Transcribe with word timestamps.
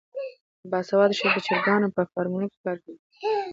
باسواده 0.71 1.13
ښځې 1.19 1.29
د 1.41 1.45
چرګانو 1.47 1.87
په 1.95 2.01
فارمونو 2.11 2.47
کې 2.51 2.57
کار 2.65 2.77
کوي. 2.83 2.99